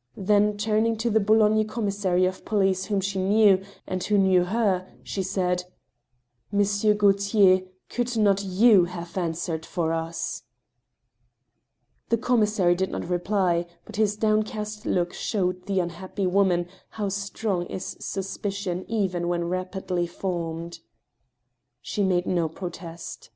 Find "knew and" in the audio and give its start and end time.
3.20-4.02